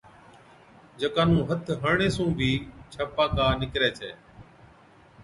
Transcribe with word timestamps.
جڪا 0.99 1.23
نُون 1.29 1.41
هٿ 1.49 1.63
هڻڻي 1.83 2.07
سُون 2.15 2.29
بِي 2.37 2.51
ڇاپاڪا 2.91 3.45
نِڪرَي 3.61 3.89
ڇَي۔ 3.97 4.11